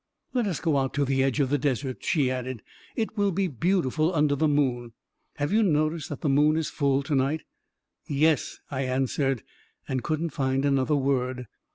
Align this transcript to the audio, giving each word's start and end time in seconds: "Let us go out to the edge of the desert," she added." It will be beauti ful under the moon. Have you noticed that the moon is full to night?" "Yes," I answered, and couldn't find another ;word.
"Let 0.33 0.47
us 0.47 0.59
go 0.59 0.77
out 0.77 0.95
to 0.95 1.05
the 1.05 1.21
edge 1.21 1.39
of 1.39 1.51
the 1.51 1.59
desert," 1.59 2.03
she 2.03 2.31
added." 2.31 2.63
It 2.95 3.15
will 3.19 3.31
be 3.31 3.47
beauti 3.47 3.93
ful 3.93 4.15
under 4.15 4.35
the 4.35 4.47
moon. 4.47 4.93
Have 5.35 5.53
you 5.53 5.61
noticed 5.61 6.09
that 6.09 6.21
the 6.21 6.27
moon 6.27 6.57
is 6.57 6.71
full 6.71 7.03
to 7.03 7.13
night?" 7.13 7.43
"Yes," 8.07 8.57
I 8.71 8.81
answered, 8.81 9.43
and 9.87 10.01
couldn't 10.03 10.31
find 10.31 10.65
another 10.65 10.95
;word. 10.95 11.45